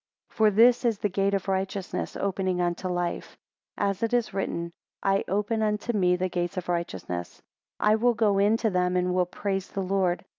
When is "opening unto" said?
2.17-2.87